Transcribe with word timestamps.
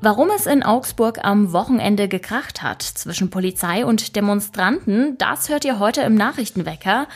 Warum 0.00 0.30
es 0.30 0.46
in 0.46 0.62
Augsburg 0.62 1.24
am 1.24 1.52
Wochenende 1.52 2.06
gekracht 2.06 2.62
hat 2.62 2.82
zwischen 2.82 3.30
Polizei 3.30 3.84
und 3.84 4.14
Demonstranten, 4.14 5.18
das 5.18 5.48
hört 5.48 5.64
ihr 5.64 5.80
heute 5.80 6.02
im 6.02 6.14
Nachrichtenwecker. 6.14 7.08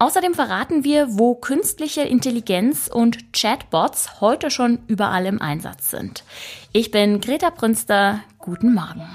Außerdem 0.00 0.34
verraten 0.34 0.82
wir, 0.82 1.06
wo 1.10 1.36
künstliche 1.36 2.02
Intelligenz 2.02 2.90
und 2.92 3.32
Chatbots 3.32 4.20
heute 4.20 4.50
schon 4.50 4.80
überall 4.88 5.26
im 5.26 5.40
Einsatz 5.40 5.90
sind. 5.90 6.24
Ich 6.72 6.90
bin 6.90 7.20
Greta 7.20 7.50
Brünster. 7.50 8.20
Guten 8.40 8.74
Morgen. 8.74 9.08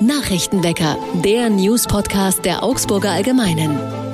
Nachrichtenwecker, 0.00 0.96
der 1.22 1.50
News-Podcast 1.50 2.46
der 2.46 2.62
Augsburger 2.62 3.10
Allgemeinen. 3.10 4.05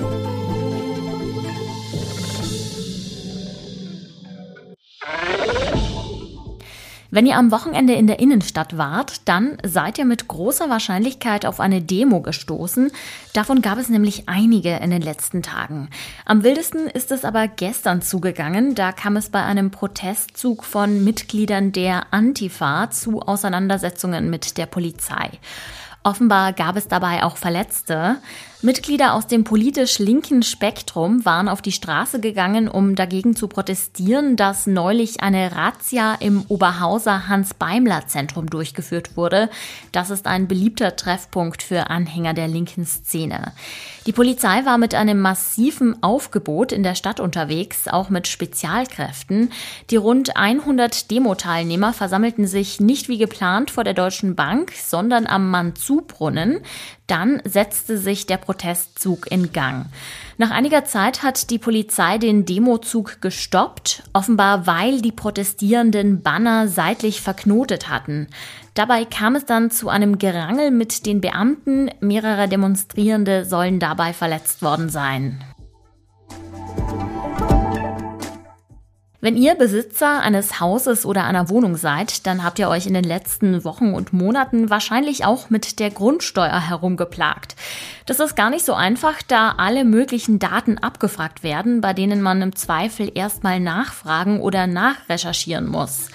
Wenn 7.15 7.27
ihr 7.27 7.37
am 7.37 7.51
Wochenende 7.51 7.93
in 7.93 8.07
der 8.07 8.21
Innenstadt 8.21 8.79
wart, 8.79 9.29
dann 9.29 9.59
seid 9.63 9.99
ihr 9.99 10.07
mit 10.07 10.29
großer 10.29 10.71
Wahrscheinlichkeit 10.71 11.45
auf 11.45 11.61
eine 11.61 11.83
Demo 11.83 12.23
gestoßen. 12.23 12.91
Davon 13.35 13.61
gab 13.61 13.77
es 13.77 13.91
nämlich 13.91 14.31
einige 14.31 14.77
in 14.77 14.91
den 14.91 15.03
letzten 15.03 15.43
Tagen. 15.43 15.91
Am 16.25 16.43
wildesten 16.43 16.87
ist 16.87 17.13
es 17.13 17.27
aber 17.27 17.49
gestern 17.49 18.01
zugegangen. 18.01 18.75
Da 18.75 18.93
kam 18.93 19.17
es 19.17 19.29
bei 19.29 19.43
einem 19.43 19.71
Protestzug 19.71 20.65
von 20.65 21.05
Mitgliedern 21.05 21.73
der 21.73 22.15
Antifa 22.15 22.89
zu 22.89 23.21
Auseinandersetzungen 23.21 24.31
mit 24.31 24.57
der 24.57 24.65
Polizei. 24.65 25.33
Offenbar 26.05 26.55
gab 26.55 26.77
es 26.77 26.89
dabei 26.89 27.25
auch 27.25 27.37
Verletzte. 27.37 28.17
Mitglieder 28.65 29.15
aus 29.15 29.27
dem 29.27 29.43
politisch 29.43 29.99
linken 29.99 30.45
Spektrum 30.45 31.25
waren 31.25 31.49
auf 31.49 31.63
die 31.63 31.73
Straße 31.73 32.21
gegangen, 32.21 32.69
um 32.69 32.95
dagegen 32.95 33.35
zu 33.35 33.49
protestieren, 33.49 34.37
dass 34.37 34.69
neulich 34.69 35.21
eine 35.21 35.57
Razzia 35.57 36.15
im 36.21 36.45
Oberhauser 36.47 37.27
Hans-Beimler-Zentrum 37.27 38.49
durchgeführt 38.49 39.17
wurde. 39.17 39.51
Das 39.91 40.11
ist 40.11 40.29
ein 40.29 40.47
beliebter 40.47 40.95
Treffpunkt 40.95 41.65
für 41.65 41.91
Anhänger 41.91 42.35
der 42.35 42.47
linken 42.47 42.87
Szene. 42.87 43.53
Die 44.07 44.13
Polizei 44.13 44.65
war 44.65 44.79
mit 44.79 44.95
einem 44.95 45.21
massiven 45.21 46.01
Aufgebot 46.01 46.71
in 46.71 46.85
der 46.85 46.95
Stadt 46.95 47.19
unterwegs, 47.19 47.89
auch 47.89 48.11
mit 48.11 48.29
Spezialkräften. 48.29 49.51
Die 49.91 49.97
rund 49.97 50.37
100 50.37 51.11
Demo-Teilnehmer 51.11 51.93
versammelten 51.93 52.47
sich 52.47 52.79
nicht 52.79 53.09
wie 53.09 53.19
geplant 53.19 53.73
vor 53.73 53.83
der 53.83 53.95
Deutschen 53.95 54.37
Bank, 54.37 54.73
sondern 54.73 55.27
am 55.27 55.51
Manzubrunnen. 55.51 56.61
Dann 57.13 57.43
setzte 57.45 57.99
sich 57.99 58.25
der 58.25 58.39
Protestzug 58.39 59.31
in 59.31 59.53
Gang. 59.53 59.85
Nach 60.39 60.51
einiger 60.51 60.87
Zeit 60.87 61.23
hat 61.23 61.51
die 61.51 61.59
Polizei 61.59 62.17
den 62.17 62.47
Demozug 62.47 63.21
gestoppt, 63.21 64.03
offenbar 64.15 64.67
weil 64.67 65.03
die 65.03 65.13
Protestierenden 65.13 66.23
Banner 66.23 66.69
seitlich 66.69 67.21
verknotet 67.21 67.91
hatten. 67.91 68.29
Dabei 68.73 69.05
kam 69.05 69.35
es 69.35 69.45
dann 69.45 69.71
zu 69.71 69.91
einem 69.91 70.17
Gerangel 70.17 70.71
mit 70.71 71.05
den 71.05 71.21
Beamten, 71.21 71.91
mehrere 72.01 72.49
Demonstrierende 72.49 73.45
sollen 73.45 73.79
dabei 73.79 74.15
verletzt 74.15 74.63
worden 74.63 74.89
sein. 74.89 75.45
Wenn 79.25 79.37
ihr 79.37 79.55
Besitzer 79.55 80.21
eines 80.21 80.59
Hauses 80.59 81.07
oder 81.07 81.23
einer 81.23 81.49
Wohnung 81.49 81.77
seid, 81.77 82.27
dann 82.27 82.43
habt 82.43 82.59
ihr 82.59 82.69
euch 82.69 82.89
in 82.89 82.95
den 82.95 83.05
letzten 83.05 83.63
Wochen 83.63 83.95
und 83.95 84.13
Monaten 84.13 84.69
wahrscheinlich 84.69 85.25
auch 85.25 85.49
mit 85.49 85.79
der 85.79 85.91
Grundsteuer 85.91 86.69
herumgeplagt. 86.69 87.55
Das 88.05 88.19
ist 88.19 88.35
gar 88.35 88.51
nicht 88.51 88.65
so 88.65 88.75
einfach, 88.75 89.23
da 89.23 89.55
alle 89.59 89.85
möglichen 89.85 90.41
Daten 90.41 90.77
abgefragt 90.77 91.45
werden, 91.45 91.81
bei 91.81 91.93
denen 91.93 92.21
man 92.21 92.43
im 92.43 92.57
Zweifel 92.57 93.13
erstmal 93.15 93.61
nachfragen 93.61 94.41
oder 94.41 94.67
nachrecherchieren 94.67 95.69
muss. 95.69 96.09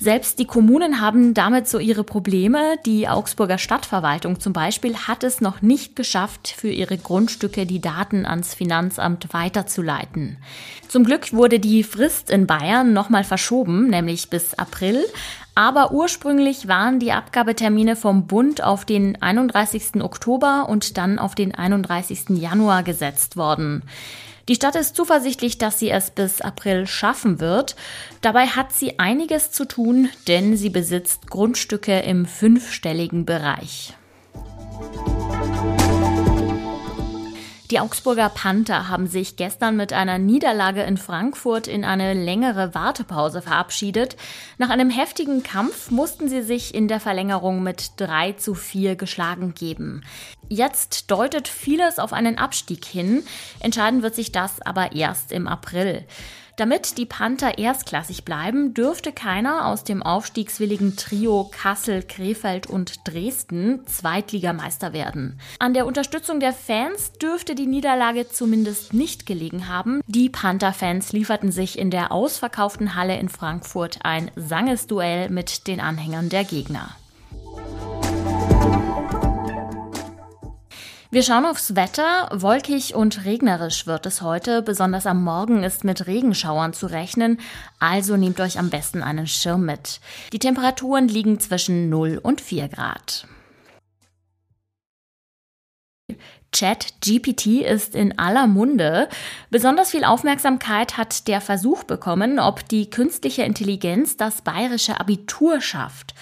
Selbst 0.00 0.38
die 0.38 0.46
Kommunen 0.46 1.00
haben 1.00 1.34
damit 1.34 1.68
so 1.68 1.78
ihre 1.78 2.04
Probleme. 2.04 2.76
Die 2.84 3.08
Augsburger 3.08 3.58
Stadtverwaltung 3.58 4.40
zum 4.40 4.52
Beispiel 4.52 4.96
hat 4.96 5.24
es 5.24 5.40
noch 5.40 5.62
nicht 5.62 5.96
geschafft, 5.96 6.48
für 6.48 6.68
ihre 6.68 6.98
Grundstücke 6.98 7.66
die 7.66 7.80
Daten 7.80 8.26
ans 8.26 8.54
Finanzamt 8.54 9.32
weiterzuleiten. 9.32 10.36
Zum 10.88 11.04
Glück 11.04 11.32
wurde 11.32 11.58
die 11.58 11.82
Frist 11.82 12.30
in 12.30 12.46
Bayern 12.46 12.92
nochmal 12.92 13.24
verschoben, 13.24 13.88
nämlich 13.88 14.30
bis 14.30 14.54
April. 14.54 15.04
Aber 15.54 15.92
ursprünglich 15.92 16.66
waren 16.66 16.98
die 16.98 17.12
Abgabetermine 17.12 17.94
vom 17.94 18.26
Bund 18.26 18.62
auf 18.62 18.84
den 18.84 19.20
31. 19.22 20.02
Oktober 20.02 20.66
und 20.68 20.98
dann 20.98 21.18
auf 21.18 21.34
den 21.34 21.54
31. 21.54 22.30
Januar 22.30 22.82
gesetzt 22.82 23.36
worden. 23.36 23.82
Die 24.48 24.56
Stadt 24.56 24.74
ist 24.74 24.94
zuversichtlich, 24.94 25.56
dass 25.56 25.78
sie 25.78 25.90
es 25.90 26.10
bis 26.10 26.40
April 26.40 26.86
schaffen 26.86 27.40
wird. 27.40 27.76
Dabei 28.20 28.46
hat 28.46 28.72
sie 28.72 28.98
einiges 28.98 29.52
zu 29.52 29.64
tun, 29.64 30.08
denn 30.28 30.56
sie 30.56 30.70
besitzt 30.70 31.30
Grundstücke 31.30 32.00
im 32.00 32.26
fünfstelligen 32.26 33.24
Bereich. 33.24 33.94
Die 37.70 37.80
Augsburger 37.80 38.28
Panther 38.28 38.90
haben 38.90 39.06
sich 39.06 39.36
gestern 39.36 39.74
mit 39.76 39.94
einer 39.94 40.18
Niederlage 40.18 40.82
in 40.82 40.98
Frankfurt 40.98 41.66
in 41.66 41.82
eine 41.82 42.12
längere 42.12 42.74
Wartepause 42.74 43.40
verabschiedet. 43.40 44.16
Nach 44.58 44.68
einem 44.68 44.90
heftigen 44.90 45.42
Kampf 45.42 45.90
mussten 45.90 46.28
sie 46.28 46.42
sich 46.42 46.74
in 46.74 46.88
der 46.88 47.00
Verlängerung 47.00 47.62
mit 47.62 47.92
3 47.96 48.32
zu 48.32 48.54
4 48.54 48.96
geschlagen 48.96 49.54
geben. 49.54 50.02
Jetzt 50.50 51.10
deutet 51.10 51.48
vieles 51.48 51.98
auf 51.98 52.12
einen 52.12 52.36
Abstieg 52.36 52.84
hin. 52.84 53.22
Entscheiden 53.60 54.02
wird 54.02 54.14
sich 54.14 54.30
das 54.30 54.60
aber 54.60 54.92
erst 54.92 55.32
im 55.32 55.48
April. 55.48 56.04
Damit 56.56 56.98
die 56.98 57.06
Panther 57.06 57.58
erstklassig 57.58 58.24
bleiben, 58.24 58.74
dürfte 58.74 59.10
keiner 59.12 59.66
aus 59.66 59.82
dem 59.82 60.04
aufstiegswilligen 60.04 60.96
Trio 60.96 61.50
Kassel, 61.50 62.02
Krefeld 62.02 62.68
und 62.68 63.00
Dresden 63.08 63.84
Zweitligameister 63.86 64.92
werden. 64.92 65.40
An 65.58 65.74
der 65.74 65.84
Unterstützung 65.84 66.38
der 66.38 66.52
Fans 66.52 67.12
dürfte 67.12 67.56
die 67.56 67.66
Niederlage 67.66 68.28
zumindest 68.28 68.94
nicht 68.94 69.26
gelegen 69.26 69.68
haben. 69.68 70.00
Die 70.06 70.28
Panther-Fans 70.28 71.12
lieferten 71.12 71.50
sich 71.50 71.76
in 71.76 71.90
der 71.90 72.12
ausverkauften 72.12 72.94
Halle 72.94 73.18
in 73.18 73.28
Frankfurt 73.28 73.98
ein 74.04 74.30
Sangesduell 74.36 75.30
mit 75.30 75.66
den 75.66 75.80
Anhängern 75.80 76.28
der 76.28 76.44
Gegner. 76.44 76.94
Wir 81.14 81.22
schauen 81.22 81.46
aufs 81.46 81.76
Wetter. 81.76 82.28
Wolkig 82.32 82.96
und 82.96 83.24
regnerisch 83.24 83.86
wird 83.86 84.04
es 84.04 84.20
heute. 84.20 84.62
Besonders 84.62 85.06
am 85.06 85.22
Morgen 85.22 85.62
ist 85.62 85.84
mit 85.84 86.08
Regenschauern 86.08 86.72
zu 86.72 86.86
rechnen. 86.86 87.38
Also 87.78 88.16
nehmt 88.16 88.40
euch 88.40 88.58
am 88.58 88.68
besten 88.68 89.00
einen 89.00 89.28
Schirm 89.28 89.64
mit. 89.64 90.00
Die 90.32 90.40
Temperaturen 90.40 91.06
liegen 91.06 91.38
zwischen 91.38 91.88
0 91.88 92.18
und 92.20 92.40
4 92.40 92.66
Grad. 92.66 93.28
ChatGPT 96.50 97.62
ist 97.62 97.94
in 97.94 98.18
aller 98.18 98.48
Munde. 98.48 99.08
Besonders 99.50 99.92
viel 99.92 100.02
Aufmerksamkeit 100.02 100.96
hat 100.96 101.28
der 101.28 101.40
Versuch 101.40 101.84
bekommen, 101.84 102.40
ob 102.40 102.68
die 102.68 102.90
künstliche 102.90 103.44
Intelligenz 103.44 104.16
das 104.16 104.42
bayerische 104.42 104.98
Abitur 104.98 105.60
schafft. 105.60 106.12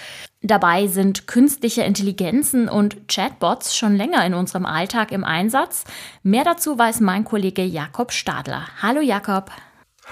Dabei 0.42 0.88
sind 0.88 1.28
künstliche 1.28 1.82
Intelligenzen 1.82 2.69
und 2.69 3.06
Chatbots 3.06 3.76
schon 3.76 3.94
länger 3.94 4.26
in 4.26 4.34
unserem 4.34 4.66
Alltag 4.66 5.12
im 5.12 5.22
Einsatz. 5.22 5.84
Mehr 6.25 6.42
dazu 6.42 6.76
weiß 6.76 6.98
mein 7.00 7.25
Kollege 7.25 7.62
Jakob 7.62 8.10
Stadler. 8.10 8.66
Hallo 8.82 9.00
Jakob. 9.00 9.52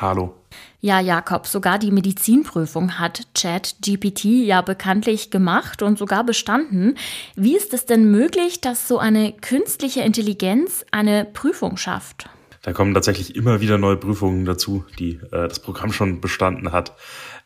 Hallo. 0.00 0.36
Ja, 0.80 1.00
Jakob, 1.00 1.46
sogar 1.46 1.78
die 1.78 1.90
Medizinprüfung 1.90 2.98
hat 2.98 3.26
ChatGPT 3.34 4.24
ja 4.24 4.62
bekanntlich 4.62 5.30
gemacht 5.30 5.82
und 5.82 5.98
sogar 5.98 6.24
bestanden. 6.24 6.96
Wie 7.34 7.56
ist 7.56 7.74
es 7.74 7.84
denn 7.84 8.10
möglich, 8.10 8.60
dass 8.60 8.86
so 8.86 8.98
eine 8.98 9.32
künstliche 9.32 10.02
Intelligenz 10.02 10.86
eine 10.92 11.24
Prüfung 11.24 11.76
schafft? 11.76 12.30
Da 12.62 12.72
kommen 12.72 12.94
tatsächlich 12.94 13.36
immer 13.36 13.60
wieder 13.60 13.78
neue 13.78 13.96
Prüfungen 13.96 14.44
dazu, 14.44 14.84
die 14.98 15.14
äh, 15.32 15.48
das 15.48 15.60
Programm 15.60 15.92
schon 15.92 16.20
bestanden 16.20 16.72
hat. 16.72 16.94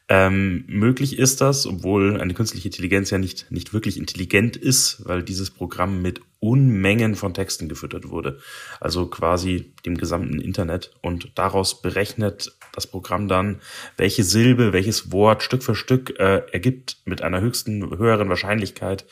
Ähm, 0.09 0.65
möglich 0.67 1.19
ist 1.19 1.41
das, 1.41 1.67
obwohl 1.67 2.21
eine 2.21 2.35
künstliche 2.35 2.69
Intelligenz 2.69 3.09
ja 3.09 3.17
nicht, 3.17 3.51
nicht 3.51 3.73
wirklich 3.73 3.97
intelligent 3.97 4.57
ist, 4.57 5.03
weil 5.07 5.23
dieses 5.23 5.51
Programm 5.51 6.03
mit 6.03 6.21
Unmengen 6.41 7.15
von 7.15 7.33
Texten 7.33 7.71
gefüttert 7.71 8.11
wurde. 8.11 8.39
Also 8.81 9.07
quasi 9.07 9.73
dem 9.87 9.97
gesamten 9.97 10.41
Internet. 10.41 10.91
Und 11.01 11.33
daraus 11.37 11.81
berechnet 11.81 12.55
das 12.75 12.87
Programm 12.87 13.29
dann, 13.29 13.63
welche 13.97 14.25
Silbe, 14.25 14.75
welches 14.75 15.11
Wort 15.11 15.43
Stück 15.43 15.63
für 15.63 15.75
Stück 15.75 16.19
äh, 16.19 16.43
ergibt 16.53 16.99
mit 17.07 17.23
einer 17.23 17.41
höchsten, 17.41 17.97
höheren 17.97 18.29
Wahrscheinlichkeit 18.29 19.07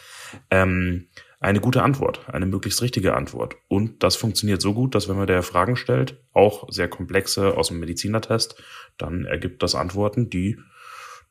ähm, 0.50 1.06
eine 1.40 1.60
gute 1.60 1.82
Antwort, 1.82 2.28
eine 2.28 2.46
möglichst 2.46 2.82
richtige 2.82 3.14
Antwort. 3.14 3.56
Und 3.66 4.02
das 4.02 4.14
funktioniert 4.14 4.60
so 4.60 4.74
gut, 4.74 4.94
dass 4.94 5.08
wenn 5.08 5.16
man 5.16 5.26
der 5.26 5.42
Fragen 5.42 5.76
stellt, 5.76 6.20
auch 6.32 6.70
sehr 6.70 6.88
komplexe 6.88 7.56
aus 7.56 7.68
dem 7.68 7.80
Medizinertest, 7.80 8.62
dann 8.98 9.24
ergibt 9.24 9.62
das 9.62 9.74
Antworten, 9.74 10.28
die 10.28 10.58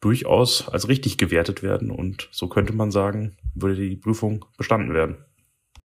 durchaus 0.01 0.68
als 0.68 0.88
richtig 0.88 1.18
gewertet 1.18 1.63
werden 1.63 1.92
und 1.92 2.27
so 2.31 2.48
könnte 2.48 2.74
man 2.74 2.92
sagen, 2.92 3.38
würde 3.56 3.88
die 3.88 3.95
Prüfung 3.95 4.45
bestanden 4.57 4.94
werden. 4.94 5.18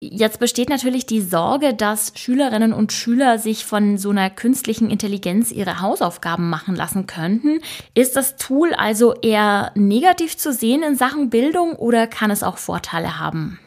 Jetzt 0.05 0.41
besteht 0.41 0.69
natürlich 0.69 1.07
die 1.07 1.21
Sorge, 1.21 1.75
dass 1.75 2.13
Schülerinnen 2.17 2.73
und 2.73 2.93
Schüler 2.93 3.39
sich 3.39 3.65
von 3.65 3.99
so 3.99 4.11
einer 4.11 4.31
künstlichen 4.31 4.91
Intelligenz 4.91 5.53
ihre 5.53 5.81
Hausaufgaben 5.81 6.51
machen 6.51 6.75
lassen 6.75 7.07
könnten. 7.07 7.61
Ist 7.95 8.17
das 8.17 8.35
Tool 8.37 8.75
also 8.75 9.15
eher 9.15 9.71
negativ 9.77 10.37
zu 10.37 10.53
sehen 10.53 10.83
in 10.83 10.97
Sachen 10.97 11.31
Bildung 11.31 11.77
oder 11.77 12.09
kann 12.09 12.33
es 12.33 12.43
auch 12.43 12.59
Vorteile 12.59 13.21
haben? 13.21 13.61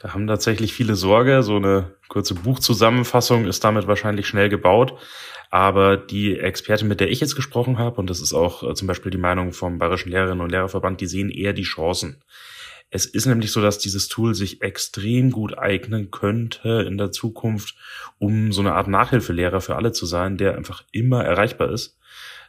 Da 0.00 0.12
haben 0.12 0.26
tatsächlich 0.26 0.72
viele 0.72 0.96
Sorge. 0.96 1.44
So 1.44 1.54
eine 1.54 1.94
kurze 2.08 2.34
Buchzusammenfassung 2.34 3.44
ist 3.46 3.62
damit 3.62 3.86
wahrscheinlich 3.86 4.26
schnell 4.26 4.48
gebaut. 4.48 4.98
Aber 5.50 5.96
die 5.96 6.38
Expertin, 6.38 6.88
mit 6.88 7.00
der 7.00 7.10
ich 7.10 7.20
jetzt 7.20 7.36
gesprochen 7.36 7.78
habe, 7.78 8.00
und 8.00 8.10
das 8.10 8.20
ist 8.20 8.32
auch 8.32 8.62
äh, 8.62 8.74
zum 8.74 8.88
Beispiel 8.88 9.10
die 9.10 9.18
Meinung 9.18 9.52
vom 9.52 9.78
Bayerischen 9.78 10.10
Lehrerinnen 10.10 10.40
und 10.40 10.50
Lehrerverband, 10.50 11.00
die 11.00 11.06
sehen 11.06 11.30
eher 11.30 11.52
die 11.52 11.62
Chancen. 11.62 12.22
Es 12.90 13.04
ist 13.04 13.26
nämlich 13.26 13.50
so, 13.50 13.60
dass 13.60 13.78
dieses 13.78 14.08
Tool 14.08 14.34
sich 14.34 14.62
extrem 14.62 15.30
gut 15.30 15.58
eignen 15.58 16.10
könnte 16.10 16.84
in 16.86 16.98
der 16.98 17.10
Zukunft, 17.10 17.74
um 18.18 18.52
so 18.52 18.60
eine 18.60 18.74
Art 18.74 18.86
Nachhilfelehrer 18.86 19.60
für 19.60 19.74
alle 19.74 19.92
zu 19.92 20.06
sein, 20.06 20.36
der 20.36 20.56
einfach 20.56 20.84
immer 20.92 21.24
erreichbar 21.24 21.70
ist. 21.70 21.98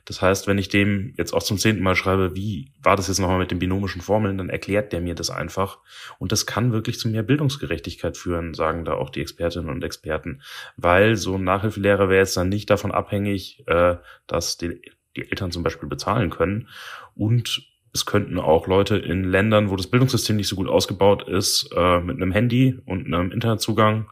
Das 0.08 0.22
heißt, 0.22 0.48
wenn 0.48 0.58
ich 0.58 0.70
dem 0.70 1.14
jetzt 1.18 1.34
auch 1.34 1.44
zum 1.44 1.58
zehnten 1.58 1.84
Mal 1.84 1.98
schreibe, 1.98 2.34
wie 2.34 2.72
war 2.82 2.96
das 2.96 3.10
jetzt 3.10 3.20
nochmal 3.20 3.40
mit 3.40 3.52
den 3.52 3.60
binomischen 3.60 4.02
Formeln, 4.02 4.38
dann 4.38 4.48
erklärt 4.48 4.94
der 4.94 5.02
mir 5.02 5.16
das 5.16 5.30
einfach. 5.30 5.80
Und 6.18 6.32
das 6.32 6.46
kann 6.46 6.72
wirklich 6.72 6.98
zu 6.98 7.10
mehr 7.10 7.24
Bildungsgerechtigkeit 7.24 8.16
führen, 8.16 8.54
sagen 8.54 8.86
da 8.86 8.94
auch 8.94 9.10
die 9.10 9.20
Expertinnen 9.20 9.70
und 9.70 9.84
Experten. 9.84 10.42
Weil 10.78 11.18
so 11.18 11.36
ein 11.36 11.44
Nachhilfelehrer 11.44 12.08
wäre 12.08 12.22
jetzt 12.22 12.38
dann 12.38 12.48
nicht 12.48 12.70
davon 12.70 12.94
abhängig, 12.94 13.68
äh, 13.68 13.98
dass 14.28 14.56
die, 14.56 14.82
die 15.18 15.30
Eltern 15.30 15.52
zum 15.52 15.64
Beispiel 15.64 15.90
bezahlen 15.90 16.30
können. 16.30 16.70
Und 17.14 17.68
es 17.92 18.06
könnten 18.06 18.40
auch 18.40 18.68
Leute 18.68 18.96
in 18.96 19.26
Ländern, 19.26 19.70
wo 19.70 19.76
das 19.76 19.88
Bildungssystem 19.88 20.38
nicht 20.38 20.48
so 20.48 20.56
gut 20.56 20.70
ausgebaut 20.70 21.28
ist, 21.28 21.70
äh, 21.76 22.00
mit 22.00 22.16
einem 22.16 22.32
Handy 22.32 22.80
und 22.86 23.08
einem 23.08 23.34
Internetzugang 23.34 24.10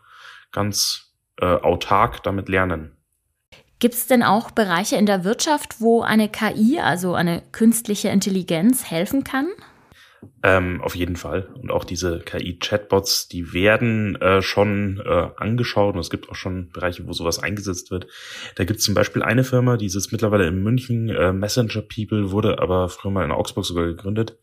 ganz 0.51 1.15
äh, 1.38 1.45
autark 1.45 2.21
damit 2.24 2.50
lernen. 2.50 2.98
Gibt 3.86 3.94
es 3.94 4.08
denn 4.08 4.24
auch 4.24 4.50
Bereiche 4.50 4.96
in 4.96 5.06
der 5.06 5.24
Wirtschaft, 5.24 5.80
wo 5.80 6.02
eine 6.02 6.28
KI, 6.28 6.80
also 6.80 7.14
eine 7.14 7.44
künstliche 7.52 8.08
Intelligenz, 8.08 8.90
helfen 8.90 9.24
kann? 9.24 9.46
Ähm, 10.42 10.82
auf 10.82 10.96
jeden 10.96 11.16
Fall. 11.16 11.50
Und 11.62 11.70
auch 11.70 11.84
diese 11.84 12.18
KI-Chatbots, 12.18 13.28
die 13.28 13.54
werden 13.54 14.16
äh, 14.16 14.42
schon 14.42 15.04
äh, 15.06 15.28
angeschaut 15.38 15.94
und 15.94 16.02
es 16.02 16.10
gibt 16.10 16.32
auch 16.32 16.36
schon 16.36 16.72
Bereiche, 16.72 17.06
wo 17.06 17.14
sowas 17.14 17.38
eingesetzt 17.38 17.92
wird. 17.92 18.08
Da 18.56 18.64
gibt 18.64 18.80
es 18.80 18.86
zum 18.86 18.96
Beispiel 18.96 19.22
eine 19.22 19.44
Firma, 19.44 19.78
die 19.78 19.90
sitzt 19.90 20.12
mittlerweile 20.12 20.48
in 20.48 20.64
München, 20.64 21.10
äh, 21.10 21.32
Messenger 21.32 21.84
People, 21.84 22.32
wurde 22.32 22.58
aber 22.58 22.90
früher 22.90 23.12
mal 23.12 23.24
in 23.24 23.32
Augsburg 23.32 23.66
sogar 23.66 23.86
gegründet. 23.86 24.40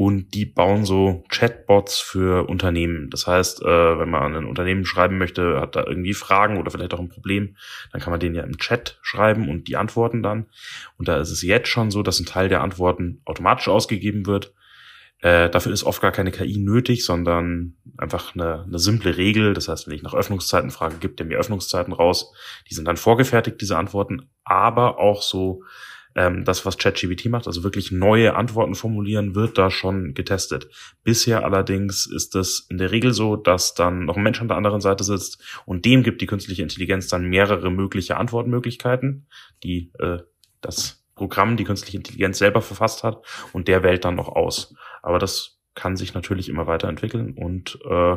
Und 0.00 0.32
die 0.32 0.46
bauen 0.46 0.86
so 0.86 1.24
Chatbots 1.28 1.98
für 1.98 2.48
Unternehmen. 2.48 3.10
Das 3.10 3.26
heißt, 3.26 3.60
äh, 3.60 3.98
wenn 3.98 4.08
man 4.08 4.22
an 4.22 4.34
ein 4.34 4.46
Unternehmen 4.46 4.86
schreiben 4.86 5.18
möchte, 5.18 5.60
hat 5.60 5.76
da 5.76 5.84
irgendwie 5.86 6.14
Fragen 6.14 6.56
oder 6.56 6.70
vielleicht 6.70 6.94
auch 6.94 7.00
ein 7.00 7.10
Problem, 7.10 7.54
dann 7.92 8.00
kann 8.00 8.10
man 8.10 8.18
den 8.18 8.34
ja 8.34 8.42
im 8.42 8.56
Chat 8.56 8.98
schreiben 9.02 9.50
und 9.50 9.68
die 9.68 9.76
antworten 9.76 10.22
dann. 10.22 10.46
Und 10.96 11.08
da 11.08 11.18
ist 11.18 11.30
es 11.30 11.42
jetzt 11.42 11.68
schon 11.68 11.90
so, 11.90 12.02
dass 12.02 12.18
ein 12.18 12.24
Teil 12.24 12.48
der 12.48 12.62
Antworten 12.62 13.20
automatisch 13.26 13.68
ausgegeben 13.68 14.24
wird 14.24 14.54
äh, 15.20 15.50
dafür 15.50 15.72
ist 15.72 15.84
oft 15.84 16.00
gar 16.00 16.12
keine 16.12 16.30
KI 16.30 16.56
nötig, 16.56 17.04
sondern 17.04 17.76
einfach 17.98 18.34
eine, 18.34 18.62
eine 18.62 18.78
simple 18.78 19.18
Regel. 19.18 19.52
Das 19.52 19.68
heißt, 19.68 19.86
wenn 19.86 19.92
ich 19.94 20.02
nach 20.02 20.14
Öffnungszeiten 20.14 20.70
frage, 20.70 20.96
gibt 20.96 21.20
er 21.20 21.26
mir 21.26 21.36
Öffnungszeiten 21.36 21.92
raus. 21.92 22.32
Die 22.70 22.74
sind 22.74 22.88
dann 22.88 22.96
vorgefertigt, 22.96 23.60
diese 23.60 23.76
Antworten. 23.76 24.30
Aber 24.44 24.98
auch 24.98 25.20
so 25.20 25.62
ähm, 26.14 26.44
das, 26.44 26.66
was 26.66 26.78
ChatGPT 26.78 27.26
macht, 27.26 27.46
also 27.46 27.62
wirklich 27.62 27.92
neue 27.92 28.34
Antworten 28.34 28.74
formulieren, 28.74 29.34
wird 29.34 29.58
da 29.58 29.70
schon 29.70 30.14
getestet. 30.14 30.68
Bisher 31.04 31.44
allerdings 31.44 32.06
ist 32.06 32.34
es 32.34 32.66
in 32.68 32.78
der 32.78 32.90
Regel 32.90 33.12
so, 33.12 33.36
dass 33.36 33.74
dann 33.74 34.06
noch 34.06 34.16
ein 34.16 34.22
Mensch 34.22 34.40
an 34.40 34.48
der 34.48 34.56
anderen 34.56 34.80
Seite 34.80 35.04
sitzt 35.04 35.42
und 35.66 35.84
dem 35.84 36.02
gibt 36.02 36.20
die 36.20 36.26
künstliche 36.26 36.62
Intelligenz 36.62 37.08
dann 37.08 37.28
mehrere 37.28 37.70
mögliche 37.70 38.16
Antwortmöglichkeiten, 38.16 39.26
die 39.62 39.92
äh, 39.98 40.18
das 40.60 41.04
Programm 41.14 41.56
die 41.56 41.64
künstliche 41.64 41.98
Intelligenz 41.98 42.38
selber 42.38 42.62
verfasst 42.62 43.04
hat 43.04 43.22
und 43.52 43.68
der 43.68 43.82
wählt 43.82 44.04
dann 44.04 44.14
noch 44.14 44.28
aus. 44.28 44.74
Aber 45.02 45.18
das 45.18 45.59
kann 45.74 45.96
sich 45.96 46.14
natürlich 46.14 46.48
immer 46.48 46.66
weiterentwickeln 46.66 47.34
und 47.36 47.78
äh, 47.84 48.16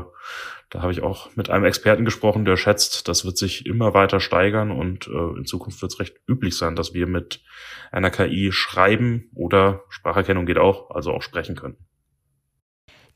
da 0.69 0.81
habe 0.81 0.91
ich 0.91 1.03
auch 1.03 1.35
mit 1.35 1.50
einem 1.50 1.65
Experten 1.65 2.03
gesprochen, 2.03 2.45
der 2.45 2.57
schätzt, 2.57 3.07
das 3.07 3.25
wird 3.25 3.38
sich 3.38 3.65
immer 3.65 3.94
weiter 3.94 4.19
steigern 4.19 4.71
und 4.71 5.07
äh, 5.07 5.38
in 5.38 5.45
Zukunft 5.45 5.81
wird 5.81 5.94
es 5.94 6.00
recht 6.00 6.15
üblich 6.27 6.57
sein, 6.57 6.75
dass 6.75 6.94
wir 6.94 7.05
mit 7.05 7.44
einer 7.91 8.09
KI 8.09 8.51
schreiben 8.51 9.29
oder 9.35 9.83
Spracherkennung 9.89 10.45
geht 10.45 10.57
auch, 10.57 10.89
also 10.89 11.11
auch 11.11 11.21
sprechen 11.21 11.55
können. 11.55 11.77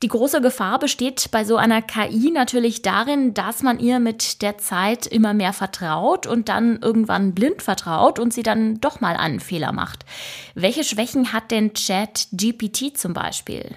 Die 0.04 0.10
große 0.10 0.42
Gefahr 0.42 0.78
besteht 0.78 1.32
bei 1.32 1.44
so 1.44 1.58
einer 1.58 1.82
KI 1.82 2.30
natürlich 2.30 2.84
darin, 2.84 3.34
dass 3.34 3.64
man 3.64 3.80
ihr 3.80 4.00
mit 4.00 4.44
der 4.44 4.60
Zeit 4.60 5.08
immer 5.08 5.34
mehr 5.34 5.54
vertraut 5.54 6.28
und 6.28 6.50
dann 6.50 6.80
irgendwann 6.84 7.34
blind 7.34 7.64
vertraut 7.64 8.20
und 8.20 8.32
sie 8.32 8.44
dann 8.44 8.80
doch 8.80 9.02
mal 9.02 9.16
einen 9.16 9.40
Fehler 9.40 9.72
macht. 9.72 10.06
Welche 10.54 10.84
Schwächen 10.84 11.34
hat 11.34 11.50
denn 11.50 11.74
Chat 11.74 12.28
GPT 12.32 12.96
zum 12.96 13.14
Beispiel? 13.14 13.76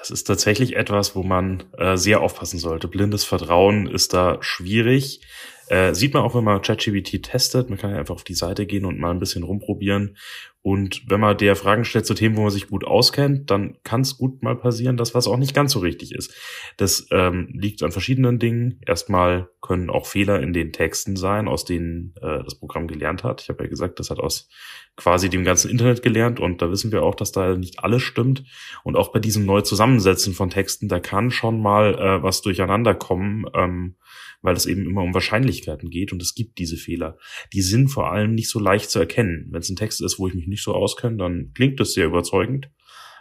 Das 0.00 0.10
ist 0.10 0.24
tatsächlich 0.24 0.76
etwas, 0.76 1.14
wo 1.14 1.22
man 1.22 1.62
äh, 1.76 1.96
sehr 1.96 2.22
aufpassen 2.22 2.58
sollte. 2.58 2.88
Blindes 2.88 3.24
Vertrauen 3.24 3.86
ist 3.86 4.14
da 4.14 4.38
schwierig. 4.40 5.20
Äh, 5.68 5.94
sieht 5.94 6.14
man 6.14 6.22
auch, 6.22 6.34
wenn 6.34 6.42
man 6.42 6.62
ChatGPT 6.62 7.22
testet. 7.22 7.68
Man 7.68 7.78
kann 7.78 7.90
ja 7.90 7.98
einfach 7.98 8.14
auf 8.14 8.24
die 8.24 8.34
Seite 8.34 8.64
gehen 8.64 8.86
und 8.86 8.98
mal 8.98 9.10
ein 9.10 9.20
bisschen 9.20 9.42
rumprobieren. 9.42 10.16
Und 10.62 11.08
wenn 11.08 11.20
man 11.20 11.38
der 11.38 11.56
Fragen 11.56 11.86
stellt 11.86 12.04
zu 12.04 12.12
Themen, 12.12 12.36
wo 12.36 12.42
man 12.42 12.50
sich 12.50 12.68
gut 12.68 12.84
auskennt, 12.84 13.50
dann 13.50 13.78
kann 13.82 14.02
es 14.02 14.18
gut 14.18 14.42
mal 14.42 14.56
passieren, 14.56 14.98
dass 14.98 15.14
was 15.14 15.26
auch 15.26 15.38
nicht 15.38 15.54
ganz 15.54 15.72
so 15.72 15.78
richtig 15.78 16.12
ist. 16.12 16.34
Das 16.76 17.06
ähm, 17.10 17.48
liegt 17.52 17.82
an 17.82 17.92
verschiedenen 17.92 18.38
Dingen. 18.38 18.78
Erstmal 18.86 19.48
können 19.62 19.88
auch 19.88 20.06
Fehler 20.06 20.40
in 20.42 20.52
den 20.52 20.72
Texten 20.72 21.16
sein, 21.16 21.48
aus 21.48 21.64
denen 21.64 22.14
äh, 22.20 22.44
das 22.44 22.58
Programm 22.58 22.88
gelernt 22.88 23.24
hat. 23.24 23.40
Ich 23.40 23.48
habe 23.48 23.64
ja 23.64 23.70
gesagt, 23.70 24.00
das 24.00 24.10
hat 24.10 24.18
aus 24.18 24.50
quasi 24.96 25.30
dem 25.30 25.44
ganzen 25.44 25.70
Internet 25.70 26.02
gelernt 26.02 26.40
und 26.40 26.60
da 26.60 26.70
wissen 26.70 26.92
wir 26.92 27.04
auch, 27.04 27.14
dass 27.14 27.32
da 27.32 27.56
nicht 27.56 27.82
alles 27.82 28.02
stimmt. 28.02 28.44
Und 28.84 28.96
auch 28.96 29.12
bei 29.12 29.18
diesem 29.18 29.46
Neuzusammensetzen 29.46 30.34
von 30.34 30.50
Texten, 30.50 30.88
da 30.88 31.00
kann 31.00 31.30
schon 31.30 31.62
mal 31.62 31.94
äh, 31.94 32.22
was 32.22 32.42
durcheinander 32.42 32.94
kommen. 32.94 33.46
Ähm, 33.54 33.96
weil 34.42 34.56
es 34.56 34.66
eben 34.66 34.86
immer 34.86 35.02
um 35.02 35.14
Wahrscheinlichkeiten 35.14 35.90
geht 35.90 36.12
und 36.12 36.22
es 36.22 36.34
gibt 36.34 36.58
diese 36.58 36.76
Fehler. 36.76 37.18
Die 37.52 37.62
sind 37.62 37.88
vor 37.88 38.10
allem 38.10 38.34
nicht 38.34 38.48
so 38.48 38.58
leicht 38.58 38.90
zu 38.90 38.98
erkennen. 38.98 39.48
Wenn 39.50 39.60
es 39.60 39.68
ein 39.68 39.76
Text 39.76 40.00
ist, 40.00 40.18
wo 40.18 40.28
ich 40.28 40.34
mich 40.34 40.46
nicht 40.50 40.62
so 40.62 40.74
auskenne, 40.74 41.16
dann 41.16 41.52
klingt 41.54 41.80
es 41.80 41.94
sehr 41.94 42.06
überzeugend, 42.06 42.70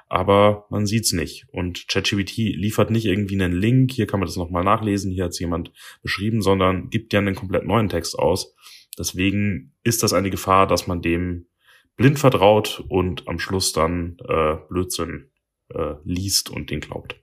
aber 0.10 0.66
man 0.70 0.86
sieht's 0.86 1.14
nicht. 1.14 1.48
Und 1.52 1.88
ChatGPT 1.88 2.38
liefert 2.38 2.92
nicht 2.92 3.06
irgendwie 3.06 3.42
einen 3.42 3.54
Link, 3.54 3.92
hier 3.92 4.08
kann 4.08 4.20
man 4.20 4.28
das 4.28 4.36
nochmal 4.36 4.64
nachlesen, 4.64 5.12
hier 5.12 5.26
hat's 5.26 5.40
jemand 5.40 5.72
beschrieben, 6.02 6.42
sondern 6.42 6.90
gibt 6.90 7.14
ja 7.14 7.20
einen 7.20 7.36
komplett 7.36 7.66
neuen 7.66 7.88
Text 7.88 8.20
aus. 8.20 8.54
Deswegen 8.98 9.74
ist 9.84 10.04
das 10.04 10.12
eine 10.12 10.30
Gefahr, 10.30 10.68
dass 10.68 10.88
man 10.88 11.02
dem 11.02 11.46
blind 11.96 12.20
vertraut 12.20 12.84
und 12.90 13.28
am 13.28 13.40
Schluss 13.40 13.72
dann 13.72 14.18
äh, 14.28 14.56
Blödsinn 14.70 15.30
äh, 15.70 15.96
liest 16.04 16.50
und 16.50 16.70
den 16.70 16.82
glaubt. 16.82 17.16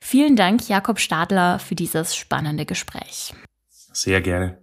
Vielen 0.00 0.36
Dank, 0.36 0.68
Jakob 0.68 1.00
Stadler, 1.00 1.58
für 1.58 1.74
dieses 1.74 2.16
spannende 2.16 2.64
Gespräch. 2.64 3.32
Sehr 3.68 4.20
gerne. 4.20 4.58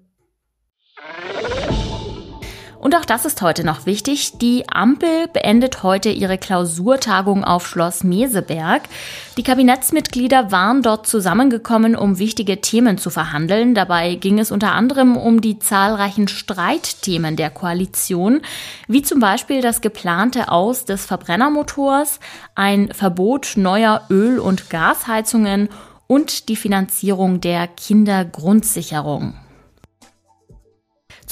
Und 2.83 2.97
auch 2.97 3.05
das 3.05 3.23
ist 3.23 3.41
heute 3.41 3.63
noch 3.63 3.85
wichtig. 3.85 4.39
Die 4.39 4.67
Ampel 4.67 5.29
beendet 5.31 5.83
heute 5.83 6.09
ihre 6.09 6.37
Klausurtagung 6.37 7.45
auf 7.45 7.65
Schloss 7.65 8.03
Meseberg. 8.03 8.81
Die 9.37 9.43
Kabinettsmitglieder 9.43 10.51
waren 10.51 10.81
dort 10.81 11.07
zusammengekommen, 11.07 11.95
um 11.95 12.19
wichtige 12.19 12.59
Themen 12.59 12.97
zu 12.97 13.09
verhandeln. 13.09 13.73
Dabei 13.73 14.15
ging 14.15 14.37
es 14.37 14.51
unter 14.51 14.73
anderem 14.73 15.15
um 15.15 15.39
die 15.39 15.59
zahlreichen 15.59 16.27
Streitthemen 16.27 17.37
der 17.37 17.51
Koalition, 17.51 18.41
wie 18.89 19.01
zum 19.01 19.21
Beispiel 19.21 19.61
das 19.61 19.79
geplante 19.79 20.51
Aus 20.51 20.83
des 20.83 21.05
Verbrennermotors, 21.05 22.19
ein 22.53 22.91
Verbot 22.91 23.53
neuer 23.55 24.01
Öl- 24.09 24.39
und 24.39 24.69
Gasheizungen 24.69 25.69
und 26.07 26.49
die 26.49 26.57
Finanzierung 26.57 27.39
der 27.39 27.65
Kindergrundsicherung. 27.67 29.35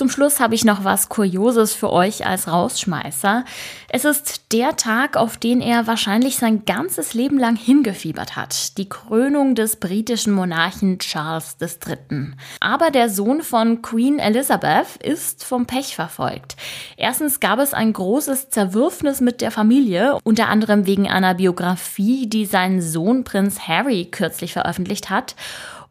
Zum 0.01 0.10
Schluss 0.10 0.39
habe 0.39 0.55
ich 0.55 0.65
noch 0.65 0.84
was 0.84 1.10
Kurioses 1.10 1.75
für 1.75 1.93
euch 1.93 2.25
als 2.25 2.48
Rausschmeißer. 2.48 3.46
Es 3.88 4.03
ist 4.03 4.51
der 4.51 4.75
Tag, 4.75 5.15
auf 5.15 5.38
den 5.38 5.62
er 5.62 5.86
wahrscheinlich 5.86 6.38
sein 6.38 6.65
ganzes 6.65 7.13
Leben 7.13 7.38
lang 7.38 7.55
hingefiebert 7.55 8.36
hat. 8.36 8.79
Die 8.79 8.89
Krönung 8.89 9.53
des 9.53 9.75
britischen 9.75 10.34
Monarchen 10.34 10.98
Charles 10.98 11.58
III. 11.62 12.31
Aber 12.60 12.89
der 12.89 13.12
Sohn 13.12 13.43
von 13.43 13.84
Queen 13.84 14.17
Elizabeth 14.17 14.98
ist 15.03 15.43
vom 15.43 15.67
Pech 15.67 15.93
verfolgt. 15.93 16.55
Erstens 16.98 17.39
gab 17.39 17.60
es 17.60 17.75
ein 17.75 17.93
großes 17.93 18.50
Zerwürfnis 18.50 19.22
mit 19.22 19.39
der 19.39 19.51
Familie, 19.51 20.17
unter 20.24 20.50
anderem 20.50 20.88
wegen 20.88 21.12
einer 21.12 21.36
Biografie, 21.36 22.25
die 22.25 22.48
sein 22.48 22.81
Sohn 22.81 23.24
Prinz 23.24 23.67
Harry 23.67 24.05
kürzlich 24.10 24.53
veröffentlicht 24.53 25.12
hat. 25.12 25.36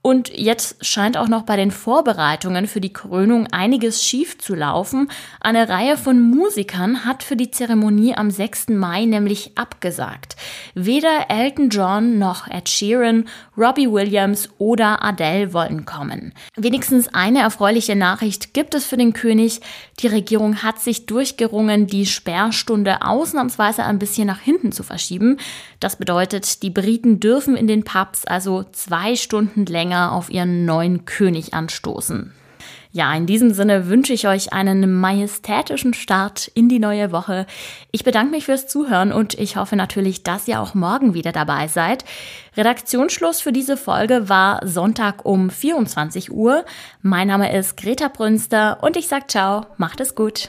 Und 0.03 0.31
jetzt 0.35 0.85
scheint 0.85 1.19
auch 1.19 1.29
noch 1.29 1.43
bei 1.43 1.57
den 1.57 1.71
Vorbereitungen 1.71 2.67
für 2.67 2.81
die 2.81 2.93
Krönung 2.93 3.49
einiges 3.49 4.03
schief 4.03 4.39
zu 4.39 4.55
laufen. 4.55 5.11
Eine 5.41 5.69
Reihe 5.69 5.99
von 5.99 6.23
Musikern 6.23 7.05
hat 7.05 7.23
für 7.23 7.37
die 7.37 7.51
Zeremonie 7.51 8.15
am 8.15 8.31
6. 8.31 8.71
Mai 8.71 9.05
nämlich 9.05 9.59
abgesagt. 9.59 10.37
Weder 10.75 11.27
Elton 11.29 11.69
John 11.69 12.19
noch 12.19 12.49
Ed 12.49 12.71
Sheeran, 12.71 13.29
Robbie 13.59 13.93
Williams 13.93 14.49
oder 14.57 15.05
Adele 15.05 15.53
wollen 15.53 15.85
kommen. 15.85 16.33
Wenigstens 16.57 17.09
eine 17.13 17.41
erfreuliche 17.41 17.95
Nachricht 17.95 18.55
gibt 18.55 18.75
es 18.75 18.87
für 18.87 18.97
den 18.97 19.13
König. 19.13 19.61
Die 20.01 20.07
Regierung 20.07 20.63
hat 20.63 20.81
sich 20.81 21.05
durchgerungen, 21.05 21.87
die 21.87 22.07
Sperrstunde 22.07 23.03
ausnahmsweise 23.03 23.85
ein 23.85 23.99
bisschen 23.99 24.29
nach 24.29 24.41
hinten 24.41 24.73
zu 24.73 24.83
verschieben. 24.83 25.37
Das 25.79 25.97
bedeutet, 25.97 26.63
die 26.63 26.71
Briten 26.71 27.21
dürfen 27.21 27.55
in 27.55 27.67
den 27.67 27.85
Pubs 27.85 28.25
also 28.25 28.65
zwei 28.73 29.15
Stunden 29.15 29.67
länger 29.67 29.90
auf 29.93 30.31
ihren 30.31 30.65
neuen 30.65 31.05
König 31.05 31.55
anstoßen. 31.55 32.33
Ja, 32.93 33.15
in 33.15 33.27
diesem 33.27 33.53
Sinne 33.53 33.87
wünsche 33.87 34.13
ich 34.13 34.27
euch 34.27 34.53
einen 34.53 34.93
majestätischen 34.99 35.95
Start 35.95 36.49
in 36.55 36.69
die 36.69 36.81
neue 36.81 37.13
Woche. 37.13 37.47
Ich 37.93 38.03
bedanke 38.03 38.33
mich 38.33 38.47
fürs 38.47 38.67
Zuhören 38.67 39.13
und 39.13 39.35
ich 39.35 39.55
hoffe 39.55 39.77
natürlich, 39.77 40.25
dass 40.25 40.49
ihr 40.49 40.61
auch 40.61 40.75
morgen 40.75 41.15
wieder 41.15 41.31
dabei 41.31 41.69
seid. 41.69 42.05
Redaktionsschluss 42.57 43.41
für 43.41 43.53
diese 43.53 43.77
Folge 43.77 44.29
war 44.29 44.67
Sonntag 44.67 45.25
um 45.25 45.51
24 45.51 46.33
Uhr. 46.33 46.65
Mein 47.01 47.29
Name 47.29 47.57
ist 47.57 47.77
Greta 47.77 48.09
Brünster 48.09 48.79
und 48.83 48.97
ich 48.97 49.07
sag 49.07 49.31
ciao, 49.31 49.67
macht 49.77 50.01
es 50.01 50.17
gut. 50.17 50.49